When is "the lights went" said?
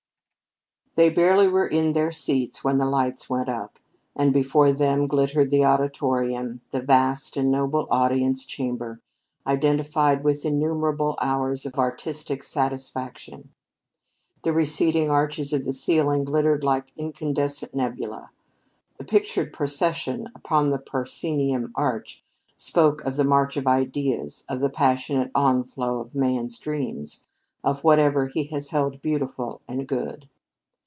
2.77-3.47